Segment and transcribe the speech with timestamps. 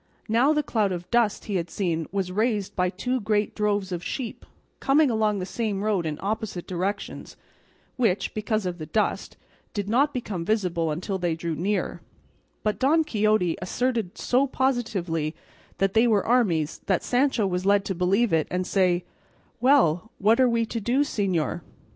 [0.27, 4.03] Now the cloud of dust he had seen was raised by two great droves of
[4.03, 4.47] sheep
[4.79, 7.37] coming along the same road in opposite directions,
[7.97, 9.37] which, because of the dust,
[9.75, 12.01] did not become visible until they drew near,
[12.63, 15.35] but Don Quixote asserted so positively
[15.77, 19.05] that they were armies that Sancho was led to believe it and say,
[19.59, 21.61] "Well, and what are we to do, señor?"